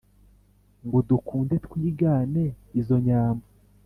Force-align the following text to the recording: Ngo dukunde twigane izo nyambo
Ngo 0.85 0.97
dukunde 1.09 1.55
twigane 1.65 2.45
izo 2.79 2.97
nyambo 3.05 3.45